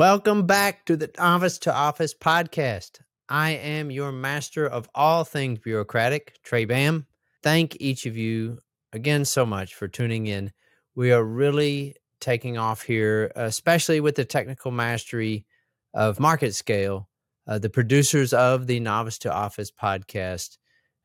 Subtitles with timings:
[0.00, 3.00] Welcome back to the Office to Office podcast.
[3.28, 7.04] I am your master of all things bureaucratic, Trey Bahm.
[7.42, 8.60] Thank each of you
[8.94, 10.52] again so much for tuning in.
[10.94, 15.44] We are really taking off here, especially with the technical mastery
[15.92, 17.04] of MarketScale.
[17.46, 20.56] Uh, the producers of the Novice to Office podcast,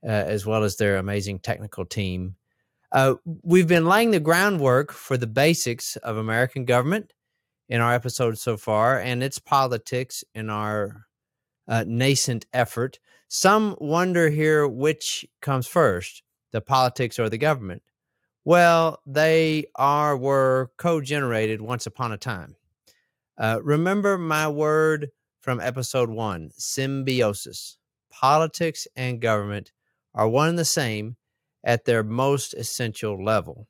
[0.05, 2.37] uh, as well as their amazing technical team.
[2.93, 7.11] Uh, we've been laying the groundwork for the basics of American government
[7.67, 11.05] in our episode so far and its politics in our
[11.67, 12.99] uh, nascent effort.
[13.27, 17.81] Some wonder here which comes first, the politics or the government.
[18.43, 22.55] Well, they are were co-generated once upon a time.
[23.37, 25.09] Uh, remember my word
[25.41, 27.77] from episode one: symbiosis.
[28.11, 29.71] Politics and government
[30.13, 31.17] are one and the same
[31.63, 33.67] at their most essential level.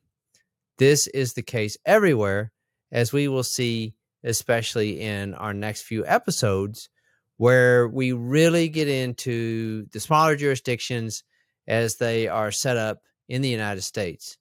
[0.78, 2.52] This is the case everywhere,
[2.92, 6.88] as we will see, especially in our next few episodes,
[7.36, 11.24] where we really get into the smaller jurisdictions
[11.66, 14.38] as they are set up in the United States.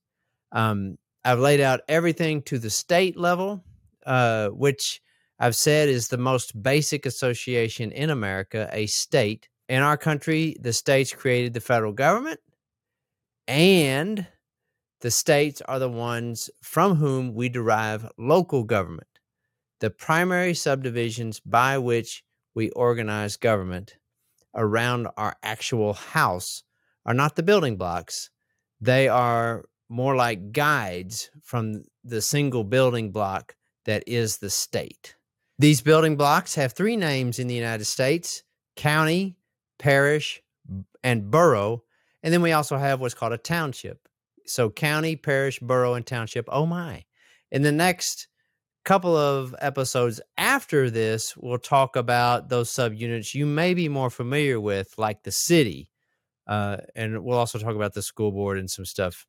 [0.52, 3.64] Um, I've laid out everything to the state level,
[4.06, 5.02] uh, which
[5.40, 9.50] I've said is the most basic association in America, a state.
[9.68, 12.40] In our country, the states created the federal government,
[13.48, 14.28] and
[15.06, 19.20] the states are the ones from whom we derive local government,
[19.80, 22.24] the primary subdivisions by which
[22.56, 23.98] we organize government
[24.56, 26.64] around our actual house
[27.06, 28.32] are not the building blocks.
[28.82, 35.16] They are more like guides from the single building block that is the state.
[35.60, 38.42] These building blocks have three names in the United States
[38.76, 39.36] county,
[39.78, 40.42] parish,
[41.04, 41.84] and borough.
[42.24, 44.05] And then we also have what's called a township.
[44.48, 46.46] So, county, parish, borough, and township.
[46.50, 47.04] Oh my.
[47.52, 48.28] In the next
[48.84, 54.60] couple of episodes after this, we'll talk about those subunits you may be more familiar
[54.60, 55.90] with, like the city.
[56.48, 59.26] Uh, and we'll also talk about the school board and some stuff.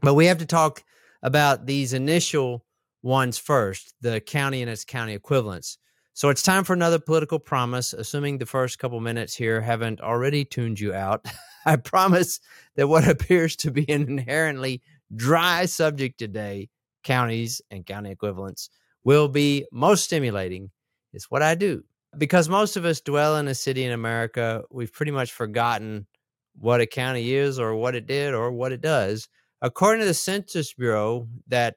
[0.00, 0.82] But we have to talk
[1.22, 2.64] about these initial
[3.02, 5.78] ones first the county and its county equivalents.
[6.16, 10.46] So it's time for another political promise, assuming the first couple minutes here haven't already
[10.46, 11.26] tuned you out.
[11.66, 12.40] I promise
[12.74, 14.80] that what appears to be an inherently
[15.14, 16.70] dry subject today
[17.04, 18.70] counties and county equivalents
[19.04, 20.70] will be most stimulating
[21.12, 21.84] is what I do.
[22.16, 26.06] Because most of us dwell in a city in America, we've pretty much forgotten
[26.54, 29.28] what a county is or what it did or what it does.
[29.60, 31.76] According to the Census Bureau, that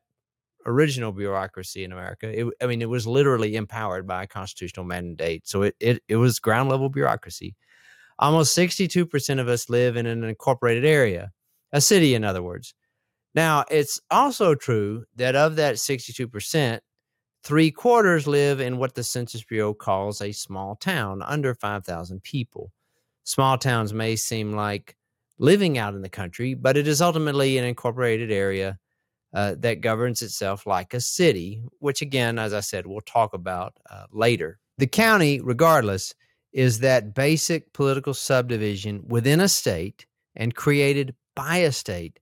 [0.69, 5.47] original bureaucracy in America, it, I mean, it was literally empowered by a constitutional mandate.
[5.47, 7.56] So it, it, it was ground level bureaucracy.
[8.18, 11.31] Almost 62% of us live in an incorporated area,
[11.72, 12.74] a city, in other words.
[13.34, 16.79] Now, it's also true that of that 62%,
[17.44, 22.72] three quarters live in what the Census Bureau calls a small town, under 5,000 people.
[23.24, 24.96] Small towns may seem like
[25.38, 28.79] living out in the country, but it is ultimately an incorporated area
[29.34, 33.73] uh, that governs itself like a city, which, again, as I said, we'll talk about
[33.90, 34.59] uh, later.
[34.78, 36.16] The county, regardless,
[36.51, 42.19] is that basic political subdivision within a state and created by a state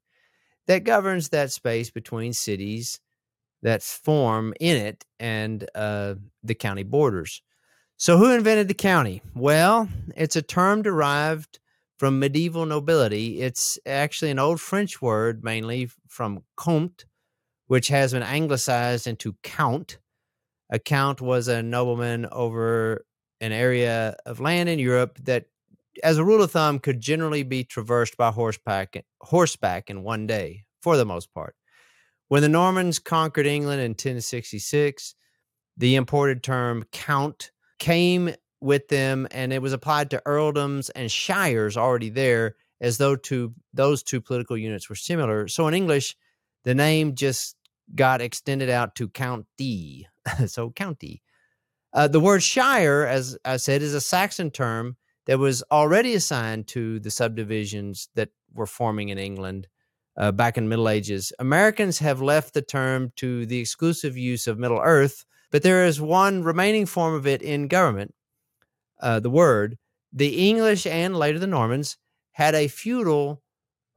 [0.68, 3.00] that governs that space between cities
[3.62, 7.42] that form in it and uh, the county borders.
[7.96, 9.22] So, who invented the county?
[9.34, 11.60] Well, it's a term derived
[11.98, 13.42] from medieval nobility.
[13.42, 17.06] It's actually an old French word, mainly from comte,
[17.68, 19.98] which has been anglicized into count.
[20.70, 23.06] A count was a nobleman over
[23.42, 25.46] an area of land in Europe that
[26.04, 30.64] as a rule of thumb, could generally be traversed by horseback, horseback in one day,
[30.82, 31.56] for the most part.
[32.28, 35.16] When the Normans conquered England in 1066,
[35.78, 41.78] the imported term count came with them and it was applied to earldoms and shires
[41.78, 45.48] already there as though to those two political units were similar.
[45.48, 46.16] So in English,
[46.64, 47.56] the name just
[47.96, 50.08] got extended out to county.
[50.48, 51.22] so county.
[51.94, 56.68] Uh, the word shire, as I said, is a Saxon term that was already assigned
[56.68, 59.68] to the subdivisions that were forming in England
[60.18, 61.32] uh, back in the Middle Ages.
[61.40, 66.02] Americans have left the term to the exclusive use of Middle Earth, but there is
[66.02, 68.14] one remaining form of it in government,
[69.00, 69.78] uh, the word.
[70.14, 71.98] The English and later the Normans
[72.32, 73.42] had a feudal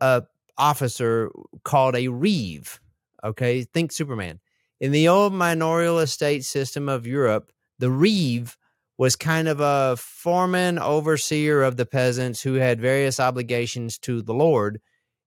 [0.01, 0.23] uh,
[0.59, 1.31] officer
[1.65, 2.81] called a reeve.
[3.23, 4.41] Okay, think Superman.
[4.81, 8.57] In the old manorial estate system of Europe, the reeve
[8.97, 14.35] was kind of a foreman, overseer of the peasants who had various obligations to the
[14.35, 14.81] Lord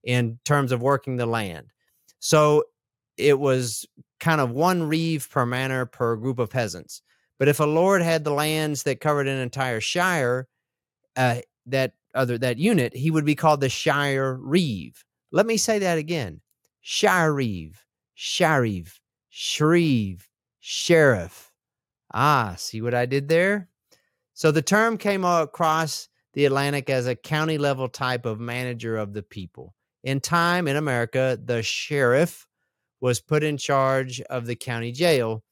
[0.04, 1.72] in terms of working the land.
[2.20, 2.66] So
[3.18, 3.86] it was
[4.20, 7.02] kind of one reeve per manor per group of peasants.
[7.44, 10.48] But if a lord had the lands that covered an entire shire,
[11.18, 15.04] uh, that other that unit, he would be called the shire reeve.
[15.30, 16.40] Let me say that again:
[16.80, 17.84] shire reeve,
[18.18, 18.94] sharive,
[19.28, 20.30] shreve,
[20.62, 21.52] sheriff.
[22.14, 23.68] Ah, see what I did there?
[24.34, 29.12] So the term came across the Atlantic as a county level type of manager of
[29.12, 29.76] the people.
[30.06, 32.48] In time in America, the sheriff
[33.02, 35.44] was put in charge of the county jail,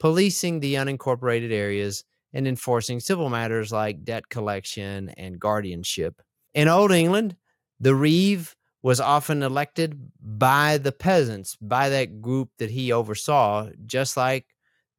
[0.00, 6.20] policing the unincorporated areas and enforcing civil matters like debt collection and guardianship.
[6.54, 7.36] In Old England,
[7.78, 14.16] the reeve was often elected by the peasants, by that group that he oversaw, just
[14.16, 14.46] like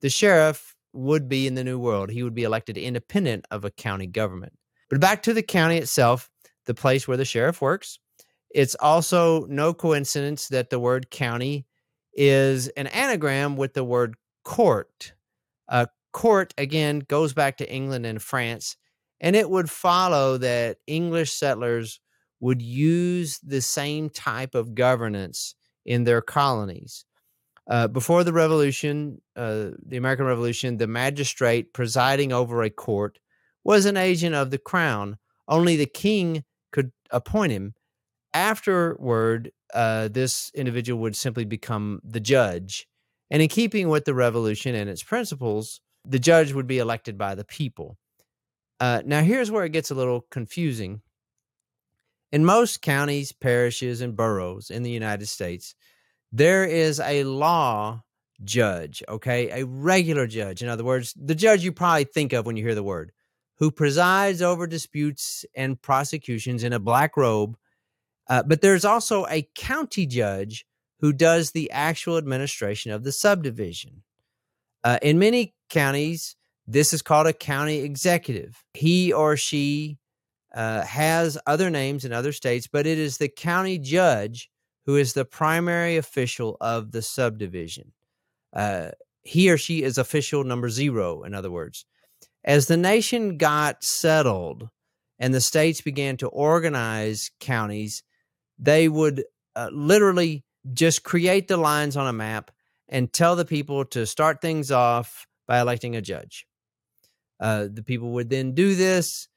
[0.02, 2.10] the sheriff would be in the New World.
[2.10, 4.54] He would be elected independent of a county government.
[4.90, 6.30] But back to the county itself,
[6.66, 7.98] the place where the sheriff works.
[8.54, 11.66] It's also no coincidence that the word county
[12.14, 15.14] is an anagram with the word court.
[15.68, 18.78] Uh, court, again, goes back to England and France,
[19.20, 22.00] and it would follow that English settlers
[22.40, 25.56] would use the same type of governance
[25.86, 27.06] in their colonies.
[27.70, 33.20] Uh, before the Revolution, uh, the American Revolution, the magistrate presiding over a court
[33.64, 35.18] was an agent of the crown.
[35.48, 37.76] Only the king could appoint him.
[38.34, 42.88] Afterward, uh, this individual would simply become the judge.
[43.32, 47.34] And in keeping with the revolution and its principles, the judge would be elected by
[47.34, 47.98] the people.
[48.80, 51.02] Uh, now, here's where it gets a little confusing.
[52.32, 55.76] In most counties, parishes, and boroughs in the United States,
[56.32, 58.04] there is a law
[58.44, 59.62] judge, okay?
[59.62, 60.62] A regular judge.
[60.62, 63.12] In other words, the judge you probably think of when you hear the word,
[63.60, 67.58] who presides over disputes and prosecutions in a black robe.
[68.28, 70.66] Uh, but there's also a county judge
[71.02, 74.04] who does the actual administration of the subdivision.
[74.84, 76.36] Uh, in many counties,
[76.68, 78.64] this is called a county executive.
[78.74, 79.98] He or she
[80.54, 84.50] uh, has other names in other states, but it is the county judge
[84.86, 87.92] who is the primary official of the subdivision.
[88.54, 88.92] Uh,
[89.24, 91.86] he or she is official number zero, in other words.
[92.44, 94.70] As the nation got settled
[95.20, 98.04] and the states began to organize counties,
[98.58, 99.24] they would
[99.56, 102.52] uh, literally just create the lines on a map
[102.90, 106.46] and tell the people to start things off by electing a judge.
[107.40, 109.28] Uh, the people would then do this,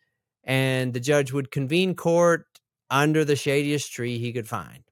[0.44, 2.46] and the judge would convene court
[2.90, 4.84] under the shadiest tree he could find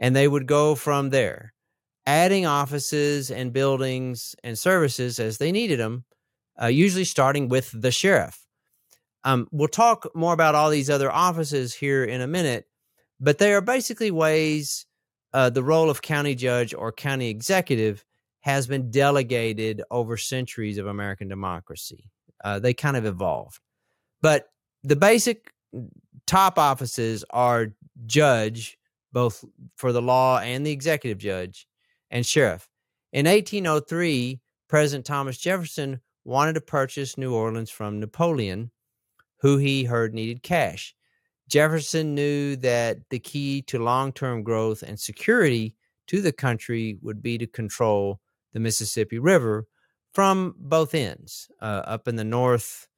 [0.00, 1.52] and they would go from there,
[2.06, 6.04] adding offices and buildings and services as they needed them,
[6.60, 8.46] uh, usually starting with the sheriff.
[9.22, 12.64] Um, we'll talk more about all these other offices here in a minute,
[13.20, 14.86] but they are basically ways
[15.32, 18.04] uh, the role of county judge or county executive
[18.40, 22.10] has been delegated over centuries of American democracy.
[22.42, 23.60] Uh, they kind of evolved.
[24.22, 24.48] But
[24.82, 25.52] the basic
[26.26, 27.72] top offices are
[28.06, 28.78] judge,
[29.12, 29.44] both
[29.76, 31.66] for the law and the executive judge
[32.10, 32.68] and sheriff.
[33.12, 38.70] In 1803, President Thomas Jefferson wanted to purchase New Orleans from Napoleon,
[39.40, 40.94] who he heard needed cash.
[41.50, 45.74] Jefferson knew that the key to long term growth and security
[46.06, 48.20] to the country would be to control
[48.52, 49.66] the Mississippi River
[50.14, 52.88] from both ends, uh, up in the north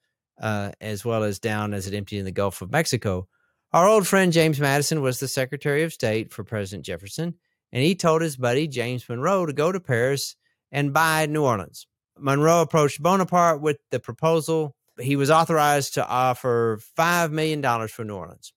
[0.41, 3.27] uh, as well as down as it emptied in the Gulf of Mexico.
[3.73, 7.35] Our old friend James Madison was the Secretary of State for President Jefferson,
[7.73, 10.37] and he told his buddy James Monroe to go to Paris
[10.71, 11.87] and buy New Orleans.
[12.19, 14.77] Monroe approached Bonaparte with the proposal.
[15.03, 18.53] He was authorized to offer $5 million for New Orleans.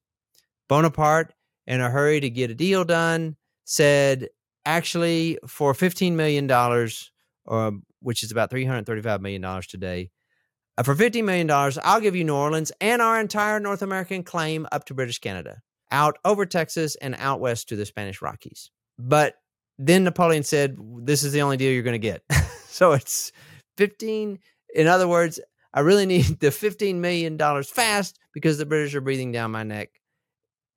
[0.67, 1.33] Bonaparte,
[1.67, 3.35] in a hurry to get a deal done,
[3.65, 4.29] said,
[4.65, 6.49] actually, for $15 million,
[7.45, 7.71] or,
[8.01, 10.11] which is about $335 million today,
[10.77, 11.49] uh, for $50 million,
[11.83, 15.61] I'll give you New Orleans and our entire North American claim up to British Canada,
[15.91, 18.71] out over Texas and out west to the Spanish Rockies.
[18.99, 19.35] But
[19.77, 22.23] then Napoleon said, This is the only deal you're going to get.
[22.67, 23.31] so it's
[23.77, 24.39] 15.
[24.73, 25.39] In other words,
[25.75, 29.89] I really need the $15 million fast because the British are breathing down my neck.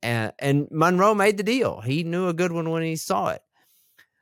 [0.03, 1.81] And, and Monroe made the deal.
[1.81, 3.41] He knew a good one when he saw it.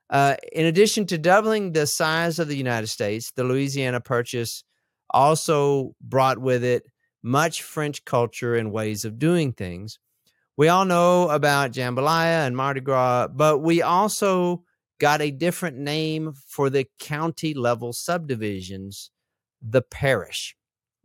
[0.09, 4.63] Uh, in addition to doubling the size of the United States, the Louisiana Purchase
[5.11, 6.85] also brought with it
[7.23, 9.99] much French culture and ways of doing things.
[10.57, 14.63] We all know about jambalaya and Mardi Gras, but we also
[14.99, 19.11] got a different name for the county level subdivisions,
[19.61, 20.56] the parish,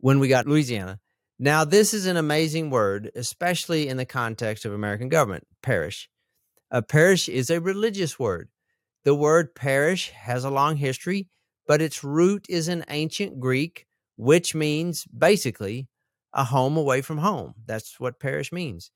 [0.02, 1.00] when we got Louisiana.
[1.38, 6.10] Now, this is an amazing word, especially in the context of American government, parish.
[6.70, 8.50] A parish is a religious word.
[9.04, 11.30] The word parish has a long history
[11.66, 15.88] but its root is in ancient Greek, which means basically
[16.32, 17.54] a home away from home.
[17.66, 18.90] That's what parish means.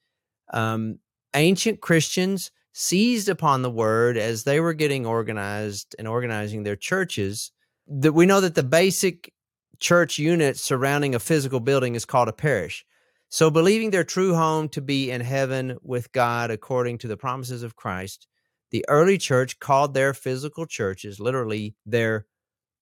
[0.52, 0.98] Um,
[1.34, 7.52] ancient Christians seized upon the word as they were getting organized and organizing their churches.
[7.86, 9.32] That we know that the basic
[9.78, 12.84] church unit surrounding a physical building is called a parish.
[13.28, 17.62] So, believing their true home to be in heaven with God according to the promises
[17.62, 18.28] of Christ,
[18.70, 22.26] the early church called their physical churches literally their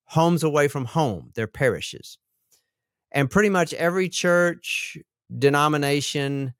[0.05, 2.17] homes away from home, their parishes.
[3.11, 4.97] And pretty much every church,
[5.35, 6.53] denomination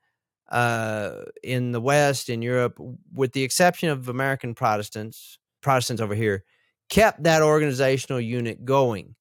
[0.50, 2.80] uh, in the West, in Europe,
[3.14, 6.44] with the exception of American Protestants, Protestants over here,
[6.90, 9.16] kept that organizational unit going.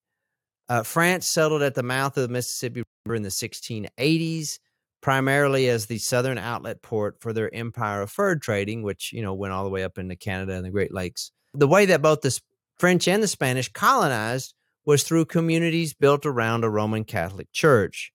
[0.69, 4.59] Uh, France settled at the mouth of the Mississippi River in the 1680s,
[5.03, 9.35] primarily as the southern outlet port for their empire of fur trading, which you know
[9.35, 11.31] went all the way up into Canada and the Great Lakes.
[11.53, 12.39] The way that both the
[12.79, 14.55] French and the Spanish colonized
[14.87, 18.13] was through communities built around a Roman Catholic church.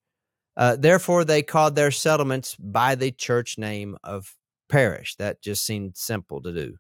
[0.57, 4.35] Uh, therefore, they called their settlements by the church name of
[4.67, 5.15] parish.
[5.15, 6.75] That just seemed simple to do.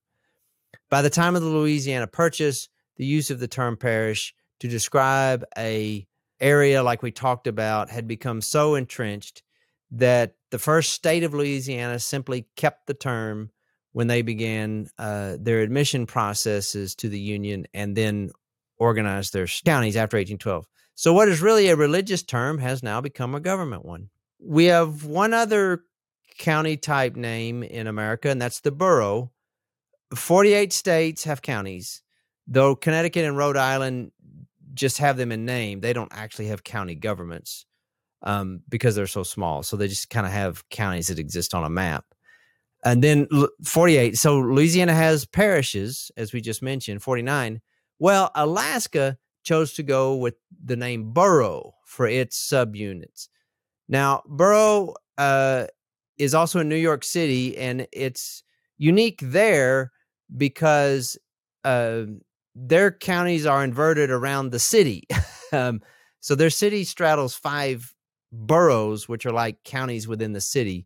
[0.89, 5.43] By the time of the Louisiana Purchase, the use of the term parish to describe
[5.57, 6.05] a
[6.39, 9.43] area like we talked about had become so entrenched
[9.91, 13.51] that the first state of Louisiana simply kept the term
[13.91, 18.29] when they began uh, their admission processes to the Union and then
[18.77, 20.65] organized their counties after 1812.
[20.95, 24.09] So, what is really a religious term has now become a government one.
[24.39, 25.83] We have one other
[26.37, 29.31] county type name in America, and that's the borough.
[30.15, 32.01] 48 states have counties,
[32.47, 34.11] though Connecticut and Rhode Island
[34.73, 35.81] just have them in name.
[35.81, 37.65] They don't actually have county governments
[38.23, 39.63] um, because they're so small.
[39.63, 42.05] So they just kind of have counties that exist on a map.
[42.83, 43.27] And then
[43.65, 44.17] 48.
[44.17, 47.61] So Louisiana has parishes, as we just mentioned, 49.
[47.99, 53.27] Well, Alaska chose to go with the name borough for its subunits.
[53.89, 55.65] Now, borough uh,
[56.17, 58.43] is also in New York City, and it's
[58.77, 59.91] unique there
[60.37, 61.17] because
[61.63, 62.03] uh,
[62.67, 65.07] their counties are inverted around the city.
[65.53, 65.81] um,
[66.19, 67.93] so their city straddles five
[68.31, 70.85] boroughs, which are like counties within the city.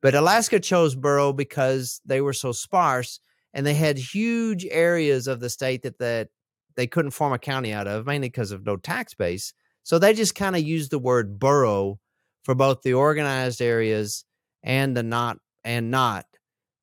[0.00, 3.18] But Alaska chose borough because they were so sparse
[3.52, 6.28] and they had huge areas of the state that, that
[6.76, 9.52] they couldn't form a county out of, mainly because of no tax base.
[9.82, 11.98] So they just kind of used the word borough
[12.44, 14.24] for both the organized areas
[14.62, 16.26] and the not and not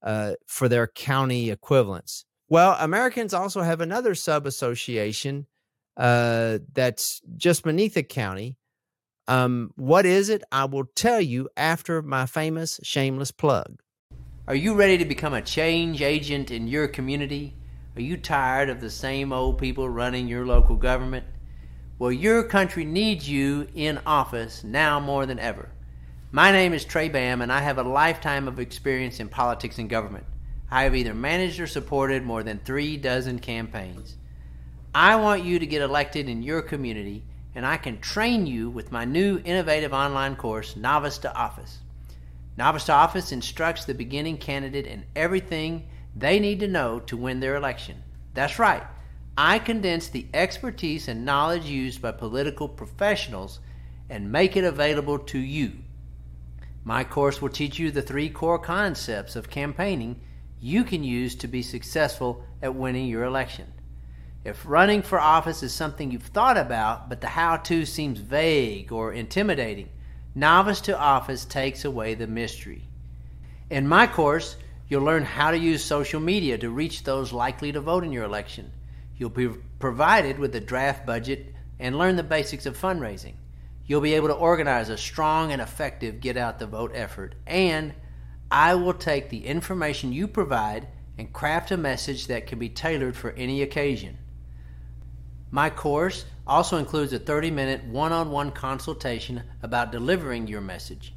[0.04, 2.25] uh, for their county equivalents.
[2.48, 5.48] Well, Americans also have another sub association
[5.98, 8.58] uh, that's just beneath a county.
[9.28, 10.44] Um, what is it?
[10.52, 13.82] I will tell you after my famous shameless plug.
[14.48, 17.56] Are you ready to become a change agent in your community?
[17.96, 21.26] Are you tired of the same old people running your local government?
[21.98, 25.70] Well, your country needs you in office now more than ever.
[26.32, 29.90] My name is Trey Bahm, and I have a lifetime of experience in politics and
[29.90, 30.26] government.
[30.70, 34.16] I have either managed or supported more than three dozen campaigns.
[34.94, 38.92] I want you to get elected in your community, and I can train you with
[38.92, 41.80] my new innovative online course, Novice to Office.
[42.58, 47.42] Novice to Office instructs the beginning candidate in everything they need to know to win
[47.42, 48.02] their election.
[48.34, 48.84] That's right.
[49.38, 53.60] I condense the expertise and knowledge used by political professionals
[54.10, 55.74] and make it available to you.
[56.86, 60.22] My course will teach you the three core concepts of campaigning
[60.66, 63.72] you can use to be successful at winning your election.
[64.44, 68.92] If running for office is something you've thought about, but the how to seems vague
[68.92, 69.90] or intimidating,
[70.34, 72.82] Novice to Office takes away the mystery.
[73.70, 74.58] In my course,
[74.88, 78.24] you'll learn how to use social media to reach those likely to vote in your
[78.24, 78.72] election.
[79.18, 83.36] You'll be provided with a draft budget and learn the basics of fundraising.
[83.86, 87.94] You'll be able to organize a strong and effective get out the vote effort and
[88.52, 90.88] I will take the information you provide
[91.18, 94.18] and craft a message that can be tailored for any occasion.
[95.52, 101.14] My course also includes a 30 minute one on one consultation about delivering your message,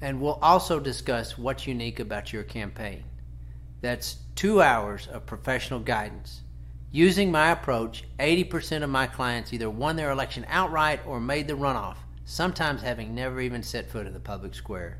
[0.00, 3.04] and we'll also discuss what's unique about your campaign.
[3.80, 6.42] That's two hours of professional guidance.
[6.90, 11.54] Using my approach, 80% of my clients either won their election outright or made the
[11.54, 14.98] runoff, sometimes having never even set foot in the public square.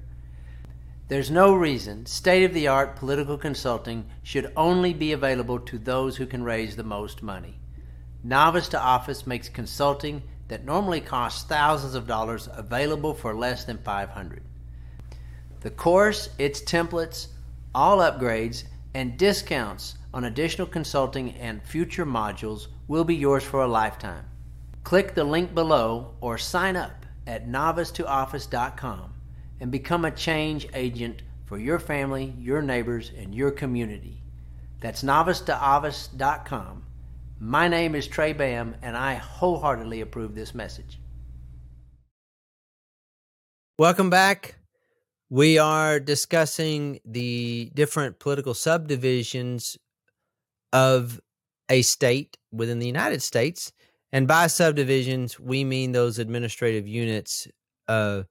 [1.12, 6.16] There's no reason state of the art political consulting should only be available to those
[6.16, 7.60] who can raise the most money.
[8.24, 13.76] Novice to Office makes consulting that normally costs thousands of dollars available for less than
[13.76, 14.42] 500.
[15.60, 17.26] The course, its templates,
[17.74, 18.64] all upgrades,
[18.94, 24.24] and discounts on additional consulting and future modules will be yours for a lifetime.
[24.82, 29.11] Click the link below or sign up at novicetooffice.com
[29.62, 34.20] and become a change agent for your family, your neighbors, and your community.
[34.80, 36.84] That's novicetooffice.com.
[37.38, 40.98] My name is Trey Bahm, and I wholeheartedly approve this message.
[43.78, 44.56] Welcome back.
[45.30, 49.78] We are discussing the different political subdivisions
[50.72, 51.20] of
[51.68, 53.72] a state within the United States.
[54.10, 57.46] And by subdivisions, we mean those administrative units
[57.86, 58.24] uh,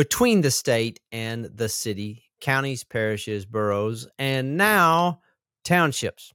[0.00, 5.20] between the state and the city, counties, parishes, boroughs, and now
[5.62, 6.32] townships.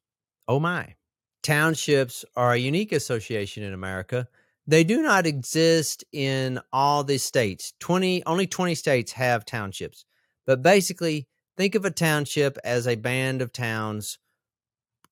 [0.48, 0.94] Oh my.
[1.42, 4.28] Townships are a unique association in America.
[4.68, 7.74] They do not exist in all the states.
[7.80, 10.06] 20 only 20 states have townships.
[10.46, 14.20] But basically, think of a township as a band of towns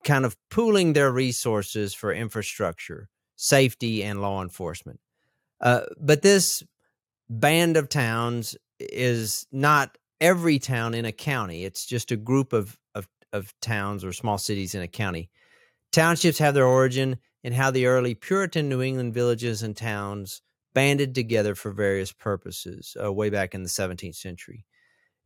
[0.03, 4.99] kind of pooling their resources for infrastructure, safety, and law enforcement.
[5.59, 6.61] Uh, but this
[7.29, 11.65] band of towns is not every town in a county.
[11.65, 15.29] It's just a group of, of, of towns or small cities in a county.
[15.91, 20.41] Townships have their origin in how the early Puritan New England villages and towns
[20.73, 24.65] banded together for various purposes uh, way back in the 17th century.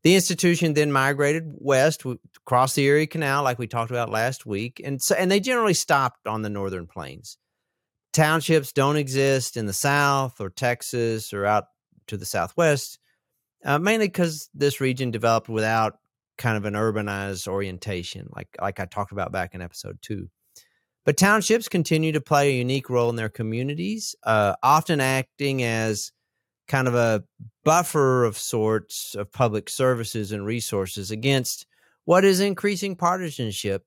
[0.04, 2.04] The institution then migrated west
[2.38, 5.74] across the Erie Canal, like we talked about last week, and so, and they generally
[5.74, 7.38] stopped on the northern plains.
[8.13, 11.66] Townships don't exist in the South or Texas or out
[12.07, 12.99] to the Southwest,
[13.65, 15.99] uh, mainly because this region developed without
[16.37, 20.29] kind of an urbanized orientation, like like I talked about back in episode two.
[21.05, 26.11] But townships continue to play a unique role in their communities, uh, often acting as
[26.67, 27.23] kind of a
[27.63, 31.65] buffer of sorts of public services and resources against
[32.03, 33.85] what is increasing partisanship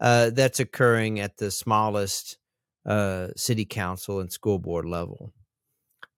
[0.00, 2.38] uh, that's occurring at the smallest
[2.86, 5.32] uh, city council and school board level,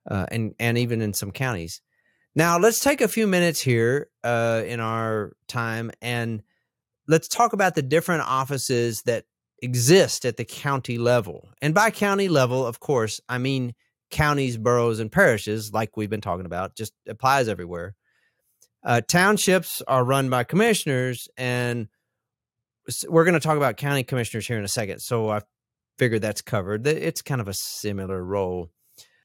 [0.09, 1.81] uh, and and even in some counties.
[2.35, 6.43] Now let's take a few minutes here uh, in our time and
[7.09, 9.25] let's talk about the different offices that
[9.63, 11.49] exist at the county level.
[11.63, 13.75] And by county level, of course, I mean
[14.11, 17.95] counties, boroughs, and parishes, like we've been talking about, just applies everywhere.
[18.85, 21.89] Uh, townships are run by commissioners, and
[23.09, 25.01] we're going to talk about county commissioners here in a second.
[25.01, 25.41] So I
[25.99, 26.87] figured that's covered.
[26.87, 28.71] It's kind of a similar role.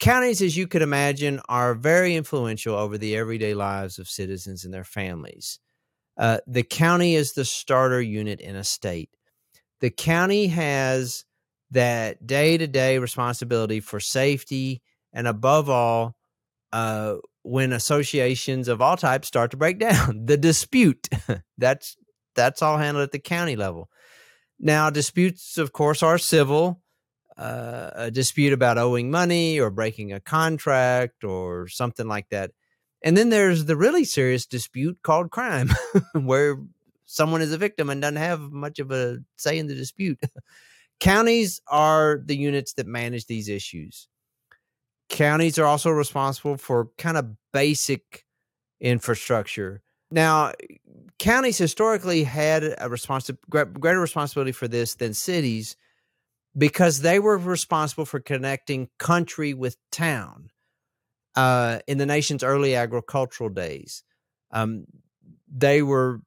[0.02, 4.74] Counties, as you could imagine, are very influential over the everyday lives of citizens and
[4.74, 5.60] their families.
[6.18, 9.12] Uh, the county is the starter unit in a state.
[9.80, 11.24] The county has
[11.70, 14.82] that day to day responsibility for safety
[15.14, 16.16] and above all,
[16.74, 21.10] uh, when associations of all types start to break down, the dispute
[21.60, 21.96] that's
[22.36, 23.88] that's all handled at the county level.
[24.60, 26.81] Now, disputes, of course, are civil.
[27.42, 32.52] A dispute about owing money or breaking a contract or something like that.
[33.02, 35.72] And then there's the really serious dispute called crime,
[36.14, 36.58] where
[37.06, 40.20] someone is a victim and doesn't have much of a say in the dispute.
[41.00, 44.08] Counties are the units that manage these issues.
[45.10, 48.26] Counties are also responsible for kind of basic
[48.80, 49.82] infrastructure.
[50.12, 50.52] Now,
[51.18, 55.76] counties historically had a responsi- greater responsibility for this than cities
[56.58, 60.50] because they were responsible for connecting country with town
[61.36, 64.04] uh, in the nation's early agricultural days.
[64.52, 64.86] Um,
[65.54, 66.22] they were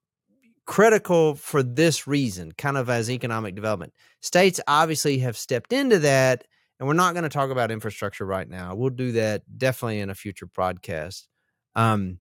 [0.67, 3.93] critical for this reason, kind of as economic development.
[4.21, 6.45] States obviously have stepped into that,
[6.79, 8.75] and we're not going to talk about infrastructure right now.
[8.75, 11.27] We'll do that definitely in a future podcast.
[11.75, 12.19] Um,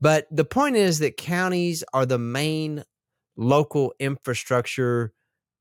[0.00, 2.84] but the point is that counties are the main
[3.36, 5.12] local infrastructure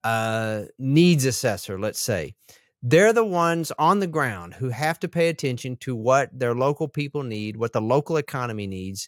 [0.04, 2.34] uh, needs assessor, let's say.
[2.84, 6.88] They're the ones on the ground who have to pay attention to what their local
[6.88, 9.08] people need, what the local economy needs,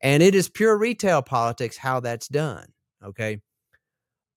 [0.00, 2.68] and it is pure retail politics how that's done.
[3.04, 3.40] Okay.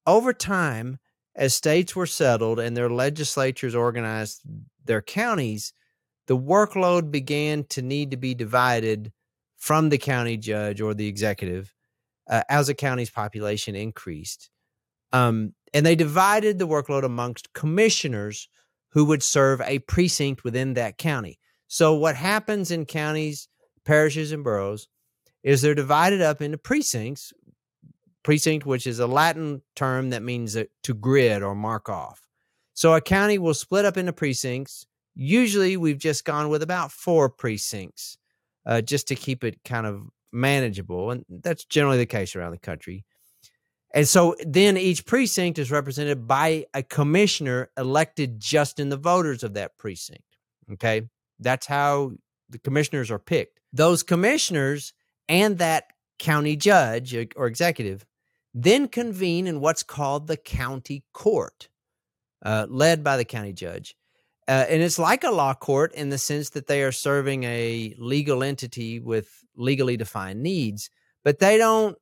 [0.05, 0.99] Over time,
[1.35, 4.41] as states were settled and their legislatures organized
[4.83, 5.73] their counties,
[6.27, 9.11] the workload began to need to be divided
[9.57, 11.73] from the county judge or the executive
[12.29, 14.49] uh, as a county's population increased.
[15.11, 18.49] Um, and they divided the workload amongst commissioners
[18.89, 21.37] who would serve a precinct within that county.
[21.67, 23.47] So, what happens in counties,
[23.85, 24.87] parishes, and boroughs
[25.43, 27.31] is they're divided up into precincts
[28.25, 32.27] precinct which is a latin term that means to grid or mark off.
[32.73, 34.87] So a county will split up into precincts.
[35.13, 38.17] Usually we've just gone with about four precincts
[38.65, 42.57] uh, just to keep it kind of manageable and that's generally the case around the
[42.57, 43.05] country
[43.95, 49.41] And so then each precinct is represented by a commissioner elected just in the voters
[49.41, 50.21] of that precinct.
[50.73, 51.03] Okay.
[51.39, 52.11] That's how
[52.49, 53.61] the commissioners are picked.
[53.71, 54.93] Those commissioners
[55.29, 55.85] and that
[56.19, 58.05] county judge or executive
[58.53, 61.69] then convene in what's called the county court,
[62.43, 63.95] uh, led by the county judge.
[64.47, 67.95] Uh, and it's like a law court in the sense that they are serving a
[67.97, 70.89] legal entity with legally defined needs,
[71.23, 71.97] but they don't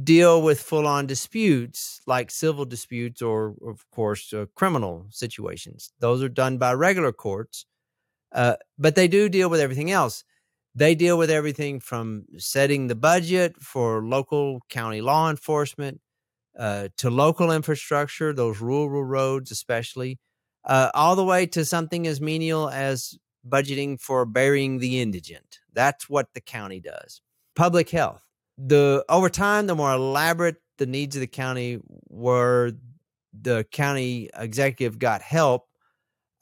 [0.00, 5.92] deal with full on disputes like civil disputes or, of course, uh, criminal situations.
[6.00, 7.66] Those are done by regular courts,
[8.32, 10.24] uh, but they do deal with everything else.
[10.74, 16.00] They deal with everything from setting the budget for local county law enforcement
[16.58, 20.18] uh, to local infrastructure, those rural roads, especially,
[20.64, 25.58] uh, all the way to something as menial as budgeting for burying the indigent.
[25.72, 27.20] That's what the county does.
[27.56, 28.22] Public health.
[28.64, 32.72] The over time, the more elaborate the needs of the county were,
[33.32, 35.66] the county executive got help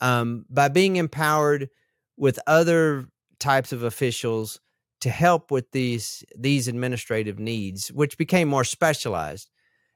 [0.00, 1.68] um, by being empowered
[2.16, 3.06] with other
[3.38, 4.60] types of officials
[5.00, 9.50] to help with these these administrative needs, which became more specialized,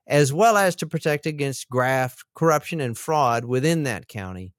[0.07, 4.55] as well as to protect against graft, corruption, and fraud within that county.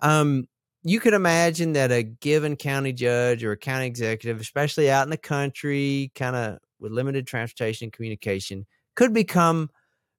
[0.00, 0.46] Um,
[0.82, 5.10] you could imagine that a given county judge or a county executive, especially out in
[5.10, 9.70] the country, kind of with limited transportation and communication, could become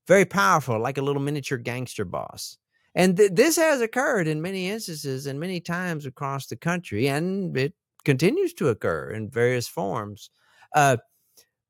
[0.08, 2.58] very powerful, like a little miniature gangster boss.
[2.95, 7.56] And th- this has occurred in many instances and many times across the country, and
[7.56, 10.30] it continues to occur in various forms.
[10.76, 10.97] Uh,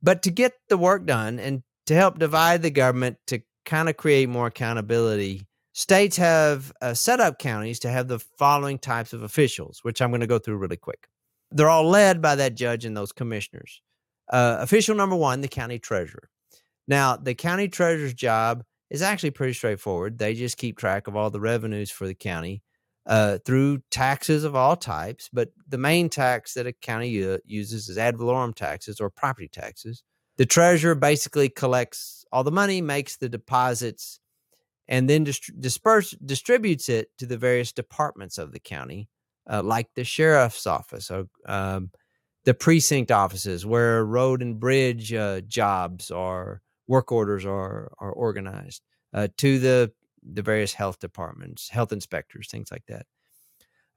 [0.02, 3.98] but to get the work done and to help divide the government to kind of
[3.98, 9.24] create more accountability, states have uh, set up counties to have the following types of
[9.24, 11.08] officials, which I'm going to go through really quick.
[11.52, 13.82] They're all led by that judge and those commissioners.
[14.32, 16.30] Uh, official number one, the county treasurer.
[16.88, 20.18] Now, the county treasurer's job is actually pretty straightforward.
[20.18, 22.64] They just keep track of all the revenues for the county
[23.06, 25.30] uh, through taxes of all types.
[25.32, 29.48] But the main tax that a county uh, uses is ad valorem taxes or property
[29.48, 30.04] taxes.
[30.38, 34.20] The treasurer basically collects all the money, makes the deposits,
[34.88, 39.10] and then dist- disperse, distributes it to the various departments of the county,
[39.50, 41.92] uh, like the sheriff's office, or, um,
[42.46, 48.82] the precinct offices, where road and bridge uh, jobs or work orders are are organized,
[49.14, 49.92] uh, to the
[50.24, 53.06] the various health departments, health inspectors, things like that.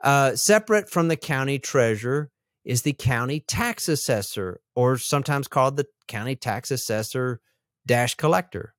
[0.02, 2.30] Uh, separate from the county treasurer
[2.64, 7.40] is the county tax assessor, or sometimes called the county tax assessor
[7.86, 8.74] dash collector,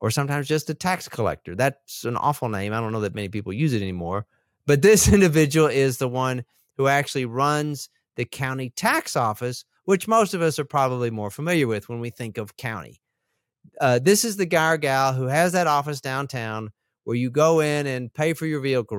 [0.00, 1.54] or sometimes just a tax collector.
[1.54, 2.72] That's an awful name.
[2.72, 4.26] I don't know that many people use it anymore.
[4.66, 6.44] But this individual is the one
[6.76, 11.66] who actually runs the county tax office, which most of us are probably more familiar
[11.66, 13.00] with when we think of county.
[13.80, 16.70] Uh, this is the guy or gal who has that office downtown
[17.04, 18.96] where you go in and pay for your vehicle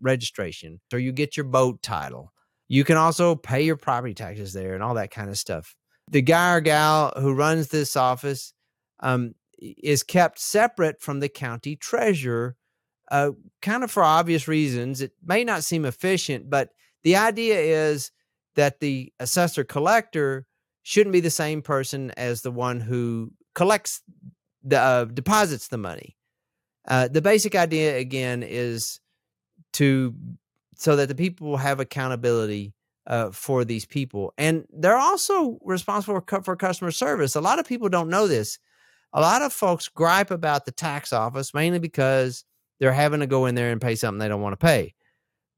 [0.00, 2.32] registration or you get your boat title.
[2.68, 5.74] You can also pay your property taxes there and all that kind of stuff.
[6.10, 8.52] The guy or gal who runs this office
[9.00, 12.56] um, is kept separate from the county treasurer,
[13.10, 13.30] uh,
[13.62, 15.00] kind of for obvious reasons.
[15.00, 16.70] It may not seem efficient, but
[17.02, 18.10] the idea is
[18.56, 20.46] that the assessor collector
[20.82, 24.02] shouldn't be the same person as the one who collects
[24.62, 26.16] the uh, deposits the money.
[26.86, 29.00] Uh, the basic idea again is
[29.72, 30.14] to
[30.76, 32.74] so that the people have accountability
[33.06, 37.34] uh, for these people, and they're also responsible for, for customer service.
[37.34, 38.58] A lot of people don't know this.
[39.12, 42.44] A lot of folks gripe about the tax office mainly because
[42.80, 44.93] they're having to go in there and pay something they don't want to pay.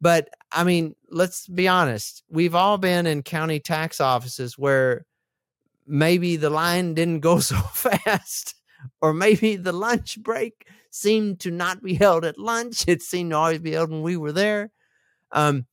[0.01, 2.23] But I mean, let's be honest.
[2.29, 5.07] We've all been in county tax offices where
[5.87, 8.55] maybe the line didn't go so fast,
[9.01, 12.85] or maybe the lunch break seemed to not be held at lunch.
[12.89, 14.71] It seemed to always be held when we were there.
[15.33, 15.67] Um,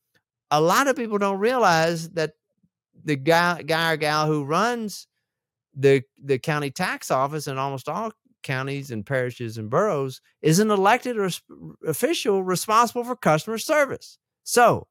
[0.52, 2.32] a lot of people don't realize that
[3.04, 5.08] the guy, guy or gal who runs
[5.76, 8.12] the the county tax office in almost all
[8.44, 11.42] counties and parishes and boroughs is an elected res-
[11.86, 14.18] official responsible for customer service.
[14.44, 14.88] So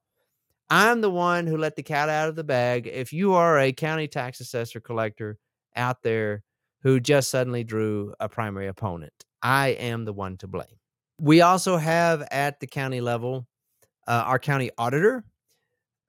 [0.71, 2.87] I'm the one who let the cat out of the bag.
[2.87, 5.39] If you are a county tax assessor collector
[5.77, 6.43] out there
[6.83, 9.13] who just suddenly drew a primary opponent,
[9.43, 10.79] I am the one to blame.
[11.21, 13.47] We also have at the county level
[14.07, 15.25] uh, our county auditor.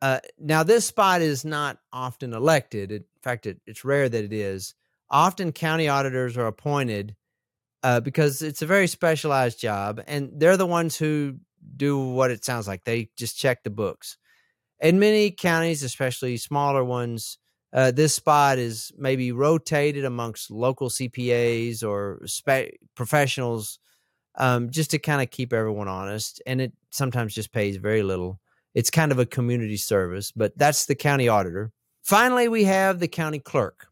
[0.01, 2.91] Uh, now, this spot is not often elected.
[2.91, 4.75] In fact, it, it's rare that it is.
[5.09, 7.15] Often, county auditors are appointed
[7.83, 11.35] uh, because it's a very specialized job, and they're the ones who
[11.77, 12.83] do what it sounds like.
[12.83, 14.17] They just check the books.
[14.79, 17.37] In many counties, especially smaller ones,
[17.75, 23.79] Uh, this spot is maybe rotated amongst local CPAs or spe- professionals
[24.37, 26.39] um, just to kind of keep everyone honest.
[26.45, 28.39] And it sometimes just pays very little.
[28.75, 31.71] It's kind of a community service, but that's the county auditor.
[32.03, 33.87] Finally, we have the county clerk.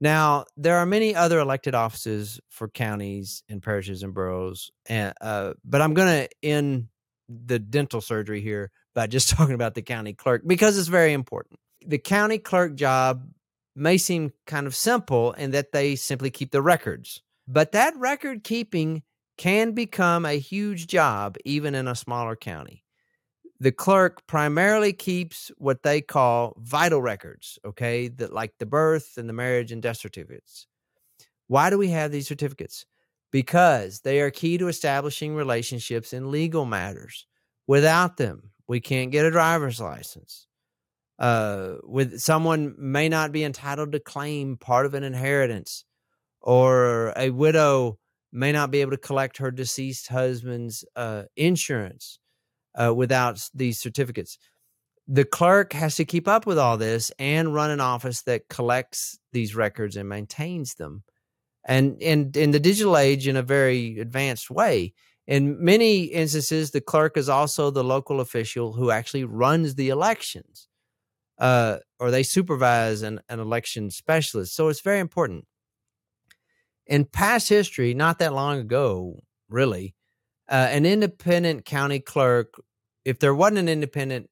[0.00, 5.52] Now, there are many other elected offices for counties and parishes and boroughs, and, uh,
[5.64, 6.88] but I'm going to end
[7.28, 11.60] the dental surgery here by just talking about the county clerk because it's very important.
[11.86, 13.28] The county clerk job
[13.76, 18.42] may seem kind of simple in that they simply keep the records, but that record
[18.42, 19.02] keeping
[19.36, 22.84] can become a huge job even in a smaller county.
[23.62, 29.28] The clerk primarily keeps what they call vital records, okay, that like the birth and
[29.28, 30.66] the marriage and death certificates.
[31.46, 32.86] Why do we have these certificates?
[33.30, 37.26] Because they are key to establishing relationships in legal matters.
[37.66, 40.46] Without them, we can't get a driver's license.
[41.18, 45.84] Uh, with someone may not be entitled to claim part of an inheritance,
[46.40, 47.98] or a widow
[48.32, 52.19] may not be able to collect her deceased husband's uh, insurance
[52.74, 54.38] uh, without these certificates.
[55.08, 59.18] The clerk has to keep up with all this and run an office that collects
[59.32, 61.02] these records and maintains them.
[61.64, 64.94] And in, in the digital age, in a very advanced way.
[65.26, 70.68] In many instances, the clerk is also the local official who actually runs the elections,
[71.38, 74.54] uh, or they supervise an, an election specialist.
[74.56, 75.44] So it's very important
[76.90, 79.94] in past history, not that long ago, really,
[80.50, 82.54] uh, an independent county clerk,
[83.04, 84.28] if there wasn't an independent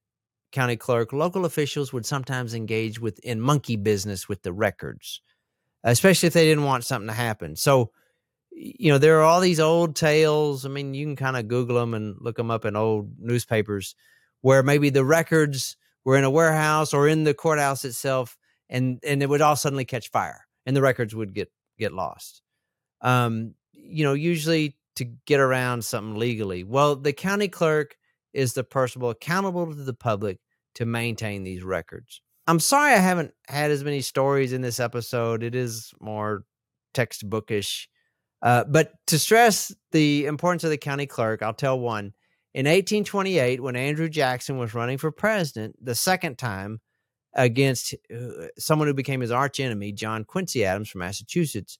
[0.52, 5.20] county clerk, local officials would sometimes engage with in monkey business with the records,
[5.84, 7.56] especially if they didn't want something to happen.
[7.56, 7.92] So,
[8.50, 10.66] you know, there are all these old tales.
[10.66, 13.94] I mean, you can kind of Google them and look them up in old newspapers
[14.40, 18.36] where maybe the records were in a warehouse or in the courthouse itself,
[18.68, 22.42] and and it would all suddenly catch fire, and the records would get get lost
[23.00, 26.64] um, you know, usually to get around something legally.
[26.64, 27.96] Well, the county clerk
[28.32, 30.38] is the person accountable to the public
[30.74, 32.20] to maintain these records.
[32.46, 35.42] I'm sorry I haven't had as many stories in this episode.
[35.42, 36.44] It is more
[36.94, 37.88] textbookish.
[38.40, 42.12] Uh, but to stress the importance of the county clerk, I'll tell one.
[42.54, 46.80] In 1828, when Andrew Jackson was running for president the second time
[47.34, 51.78] against uh, someone who became his archenemy, John Quincy Adams from Massachusetts,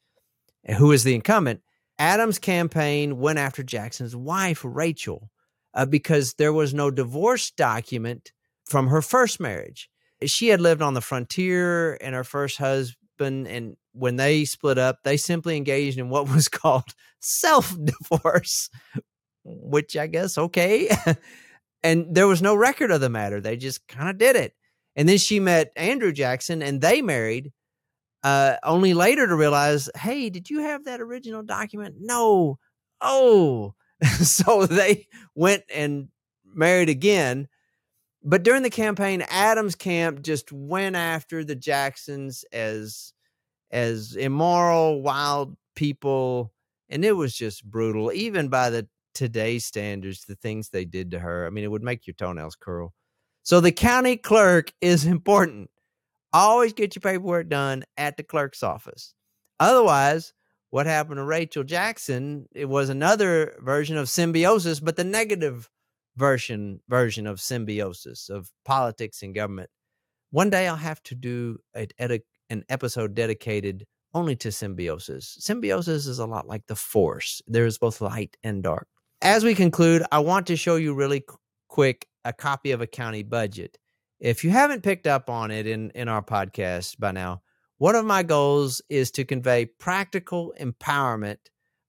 [0.76, 1.62] who was the incumbent,
[1.98, 5.30] Adams' campaign went after Jackson's wife, Rachel,
[5.74, 8.32] uh, because there was no divorce document
[8.64, 9.90] from her first marriage.
[10.24, 14.98] She had lived on the frontier and her first husband, and when they split up,
[15.02, 18.70] they simply engaged in what was called self divorce,
[19.44, 20.88] which I guess, okay.
[21.82, 23.40] and there was no record of the matter.
[23.40, 24.54] They just kind of did it.
[24.96, 27.52] And then she met Andrew Jackson and they married
[28.22, 31.96] uh, only later to realize, hey, did you have that original document?
[32.00, 32.58] No.
[33.00, 33.74] Oh,
[34.22, 36.08] so they went and
[36.44, 37.48] married again.
[38.24, 43.12] But during the campaign, Adams camp just went after the Jacksons as
[43.70, 46.52] as immoral, wild people,
[46.88, 50.24] and it was just brutal, even by the today's standards.
[50.24, 52.92] The things they did to her, I mean, it would make your toenails curl.
[53.44, 55.70] So the county clerk is important.
[56.32, 59.14] Always get your paperwork done at the clerk's office.
[59.60, 60.32] Otherwise,
[60.70, 62.46] what happened to Rachel Jackson?
[62.54, 65.70] It was another version of symbiosis, but the negative
[66.16, 69.70] version version of symbiosis of politics and government.
[70.30, 71.88] One day I'll have to do a,
[72.50, 75.36] an episode dedicated only to symbiosis.
[75.38, 77.40] Symbiosis is a lot like the force.
[77.46, 78.88] There is both light and dark.
[79.22, 81.24] As we conclude, I want to show you really
[81.68, 83.78] quick a copy of a county budget.
[84.20, 87.42] If you haven't picked up on it in, in our podcast by now,
[87.78, 91.38] one of my goals is to convey practical empowerment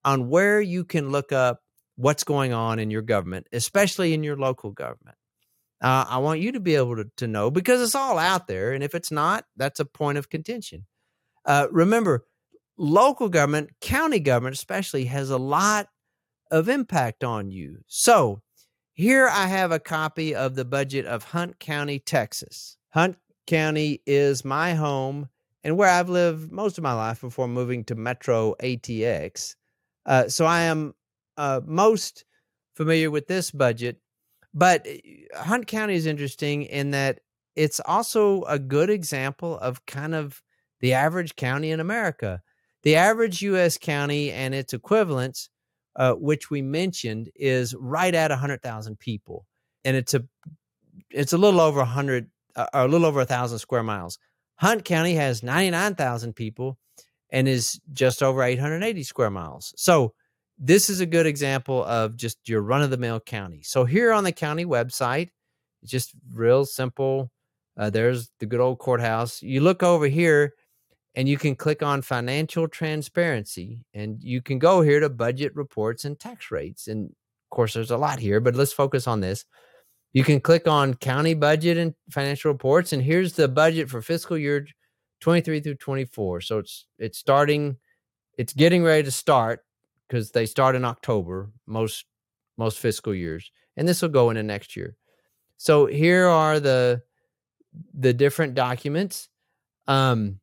[0.05, 1.61] on where you can look up
[1.95, 5.17] what's going on in your government, especially in your local government.
[5.81, 8.73] Uh, I want you to be able to, to know because it's all out there.
[8.73, 10.85] And if it's not, that's a point of contention.
[11.45, 12.25] Uh, remember,
[12.77, 15.87] local government, county government especially, has a lot
[16.51, 17.79] of impact on you.
[17.87, 18.41] So
[18.99, 22.75] here I have a copy of the budget of Hunt County, Texas.
[22.89, 23.15] Hunt
[23.47, 25.29] County is my home
[25.63, 29.55] and where I've lived most of my life before moving to Metro ATX.
[30.05, 30.95] Uh, so I am
[31.37, 32.25] uh, most
[32.75, 34.01] familiar with this budget.
[34.53, 34.97] But eh,
[35.33, 37.21] Hunt County is interesting in that
[37.55, 40.43] it's also a good example of kind of
[40.81, 42.41] the average county in America.
[42.83, 43.77] The average U.S.
[43.77, 45.49] county and its equivalents
[45.99, 49.45] uh, which we mentioned is right at 100,000 people.
[49.83, 50.23] And it's a
[51.11, 54.17] it's a little over 100 uh, or a little over thousand square miles.
[54.55, 56.77] Hunt County has 99,000 people
[57.29, 59.73] and is just over 880 square miles.
[59.77, 60.13] So
[60.57, 63.61] this is a good example of just your run of the mill county.
[63.63, 65.29] So here on the county website,
[65.85, 67.31] just real simple.
[67.77, 69.41] Uh, there's the good old courthouse.
[69.41, 70.53] You look over here
[71.15, 76.05] and you can click on financial transparency and you can go here to budget reports
[76.05, 76.87] and tax rates.
[76.87, 79.45] And of course, there's a lot here, but let's focus on this.
[80.13, 84.37] You can click on county budget and financial reports, and here's the budget for fiscal
[84.37, 84.67] year
[85.21, 86.41] 23 through 24.
[86.41, 87.77] So it's it's starting,
[88.37, 89.63] it's getting ready to start
[90.07, 92.05] because they start in October most
[92.57, 94.95] most fiscal years, and this will go into next year.
[95.57, 97.03] So here are the
[97.93, 99.29] the different documents.
[99.87, 100.39] Um,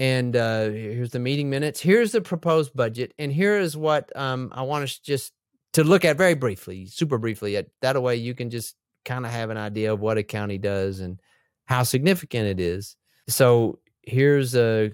[0.00, 1.78] and uh, here's the meeting minutes.
[1.78, 5.34] Here's the proposed budget, and here is what um, I want us just
[5.74, 7.58] to look at very briefly, super briefly.
[7.58, 10.56] At that way, you can just kind of have an idea of what a county
[10.56, 11.20] does and
[11.66, 12.96] how significant it is.
[13.28, 14.90] So here's a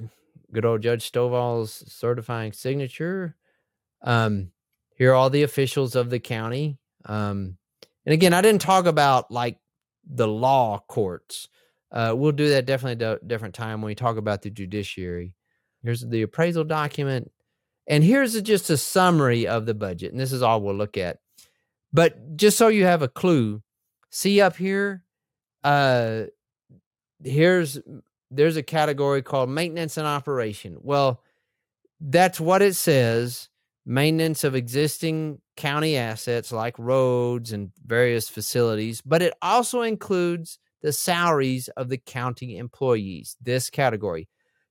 [0.53, 3.37] good old Judge Stovall's certifying signature.
[4.03, 4.51] Um,
[4.97, 6.79] here are all the officials of the county.
[7.05, 7.59] Um,
[8.05, 9.59] and again, I didn't talk about like
[10.05, 11.49] the law courts.
[11.93, 15.35] Uh, we'll do that definitely a different time when we talk about the judiciary.
[15.83, 17.31] Here's the appraisal document.
[17.87, 20.11] And here's just a summary of the budget.
[20.11, 21.19] And this is all we'll look at.
[21.93, 23.63] But just so you have a clue,
[24.11, 25.05] see up here,
[25.63, 26.25] uh,
[27.23, 27.79] here's
[28.31, 30.77] there's a category called maintenance and operation.
[30.81, 31.23] Well,
[32.01, 33.49] that's what it says
[33.87, 40.93] maintenance of existing county assets like roads and various facilities, but it also includes the
[40.93, 43.37] salaries of the county employees.
[43.41, 44.29] This category.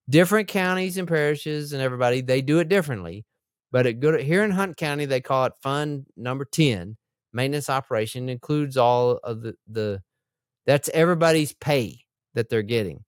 [0.10, 3.26] Different counties and parishes and everybody, they do it differently.
[3.72, 6.96] But at good here in Hunt County, they call it fund number 10.
[7.34, 10.02] Maintenance operation includes all of the, the
[10.65, 12.00] that's everybody's pay
[12.34, 13.04] that they're getting.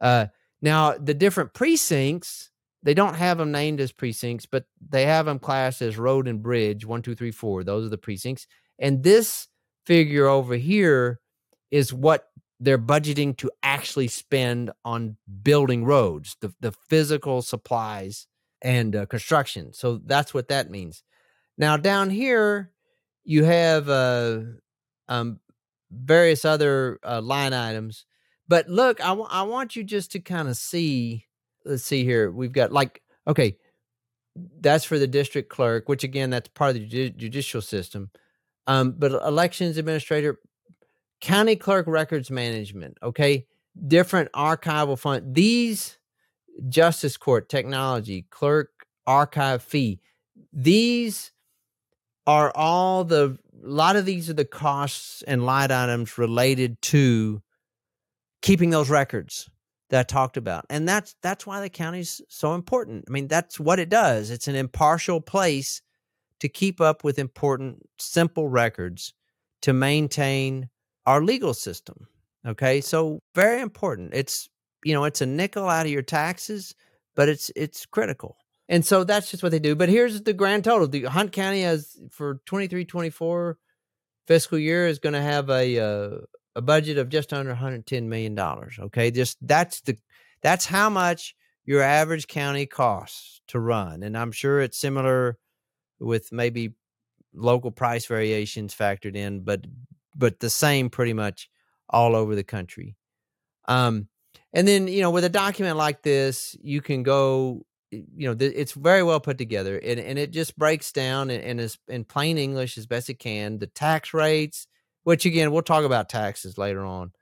[0.00, 0.26] Uh,
[0.60, 2.50] now, the different precincts,
[2.82, 6.42] they don't have them named as precincts, but they have them classed as road and
[6.42, 7.64] bridge one, two, three, four.
[7.64, 8.46] Those are the precincts.
[8.78, 9.48] And this
[9.86, 11.20] figure over here
[11.70, 12.28] is what
[12.60, 18.26] they're budgeting to actually spend on building roads, the, the physical supplies
[18.62, 19.72] and uh, construction.
[19.72, 21.02] So that's what that means.
[21.58, 22.70] Now, down here,
[23.24, 24.40] you have uh,
[25.08, 25.40] um,
[25.90, 28.06] various other uh, line items
[28.48, 31.26] but look, I, w- I want you just to kind of see.
[31.64, 32.30] Let's see here.
[32.30, 33.56] We've got like, okay,
[34.60, 38.10] that's for the district clerk, which again, that's part of the ju- judicial system.
[38.68, 40.38] Um, but elections administrator,
[41.20, 43.46] county clerk records management, okay,
[43.86, 45.34] different archival fund.
[45.34, 45.98] These
[46.68, 48.70] justice court technology, clerk
[49.06, 50.00] archive fee,
[50.52, 51.32] these
[52.26, 57.42] are all the a lot of these are the costs and line items related to
[58.42, 59.48] keeping those records
[59.90, 60.66] that I talked about.
[60.68, 63.04] And that's that's why the county's so important.
[63.08, 64.30] I mean, that's what it does.
[64.30, 65.80] It's an impartial place
[66.40, 69.14] to keep up with important simple records
[69.62, 70.68] to maintain
[71.06, 72.06] our legal system.
[72.46, 72.80] Okay?
[72.80, 74.14] So very important.
[74.14, 74.48] It's
[74.84, 76.74] you know, it's a nickel out of your taxes,
[77.14, 78.36] but it's it's critical.
[78.68, 79.74] And so that's just what they do.
[79.74, 80.88] But here's the grand total.
[80.88, 83.58] The Hunt County has for 23 24
[84.26, 86.18] fiscal year is going to have a uh,
[86.54, 88.78] a budget of just under 110 million dollars.
[88.80, 89.96] Okay, just that's the
[90.42, 95.38] that's how much your average county costs to run, and I'm sure it's similar
[95.98, 96.74] with maybe
[97.34, 99.64] local price variations factored in, but
[100.16, 101.48] but the same pretty much
[101.88, 102.96] all over the country.
[103.68, 104.08] Um,
[104.52, 107.62] and then you know with a document like this, you can go.
[107.92, 111.60] You know, it's very well put together, and, and it just breaks down and, and
[111.60, 114.66] is in plain English as best it can the tax rates,
[115.04, 117.12] which again we'll talk about taxes later on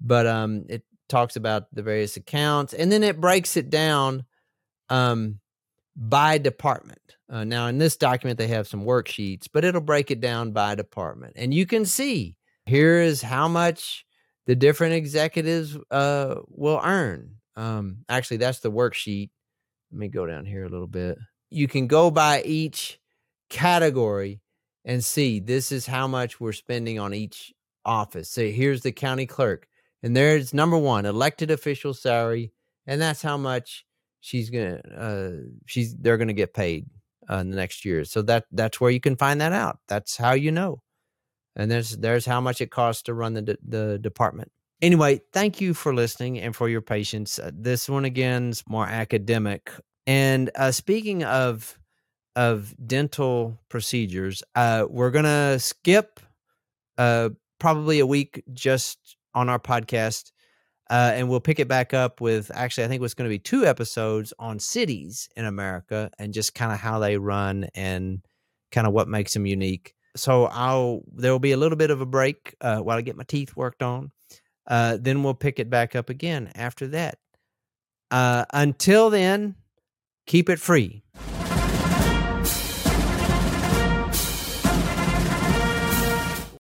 [0.00, 4.24] but um it talks about the various accounts and then it breaks it down
[4.88, 5.38] um
[6.00, 6.98] by department.
[7.28, 10.74] Uh, now in this document they have some worksheets but it'll break it down by
[10.74, 11.34] department.
[11.36, 12.36] And you can see
[12.66, 14.04] here is how much
[14.46, 17.36] the different executives uh will earn.
[17.54, 19.30] Um actually that's the worksheet.
[19.92, 21.18] Let me go down here a little bit.
[21.50, 22.98] You can go by each
[23.50, 24.40] category
[24.84, 27.52] and see this is how much we're spending on each
[27.84, 28.30] office.
[28.30, 29.66] So here's the county clerk,
[30.02, 32.52] and there's number one elected official salary,
[32.86, 33.84] and that's how much
[34.20, 35.30] she's gonna uh,
[35.66, 36.86] she's they're gonna get paid
[37.30, 38.04] uh, in the next year.
[38.04, 39.78] So that that's where you can find that out.
[39.88, 40.82] That's how you know,
[41.56, 44.50] and there's there's how much it costs to run the the department.
[44.82, 47.38] Anyway, thank you for listening and for your patience.
[47.38, 49.70] Uh, this one again is more academic.
[50.06, 51.78] And uh, speaking of
[52.36, 54.42] of dental procedures.
[54.54, 56.20] Uh, we're gonna skip
[56.98, 60.32] uh, probably a week just on our podcast
[60.90, 63.38] Uh, and we'll pick it back up with actually, I think it's going to be
[63.38, 68.22] two episodes on cities in America and just kind of how they run and
[68.72, 69.94] kind of what makes them unique.
[70.16, 73.16] So I'll there will be a little bit of a break uh, while I get
[73.16, 74.10] my teeth worked on.
[74.66, 77.18] Uh, then we'll pick it back up again after that.
[78.10, 79.54] Uh, until then,
[80.26, 81.04] keep it free.